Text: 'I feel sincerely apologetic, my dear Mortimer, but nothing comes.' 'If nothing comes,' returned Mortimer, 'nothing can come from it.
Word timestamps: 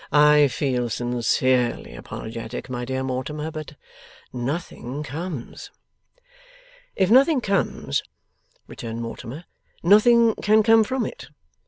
'I 0.11 0.47
feel 0.47 0.89
sincerely 0.89 1.93
apologetic, 1.95 2.71
my 2.71 2.85
dear 2.85 3.03
Mortimer, 3.03 3.51
but 3.51 3.75
nothing 4.33 5.03
comes.' 5.03 5.69
'If 6.95 7.11
nothing 7.11 7.39
comes,' 7.39 8.01
returned 8.65 9.03
Mortimer, 9.03 9.45
'nothing 9.83 10.33
can 10.41 10.63
come 10.63 10.83
from 10.83 11.05
it. 11.05 11.27